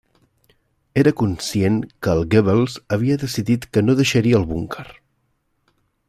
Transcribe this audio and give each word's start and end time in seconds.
Era 1.01 1.11
conscient 1.19 1.75
que 2.07 2.15
el 2.19 2.23
Goebbels 2.31 2.77
havia 2.97 3.17
decidit 3.27 3.67
que 3.77 3.83
no 3.87 3.97
deixaria 4.03 4.39
el 4.41 4.49
búnquer. 4.53 4.87